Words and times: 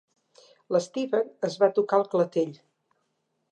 L'Steven 0.75 1.29
es 1.49 1.59
va 1.65 1.71
tocar 1.77 2.01
el 2.01 2.09
clatell. 2.17 2.57